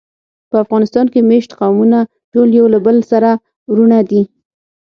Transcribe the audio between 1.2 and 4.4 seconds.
مېشت قومونه ټول یو له بله سره وروڼه دي.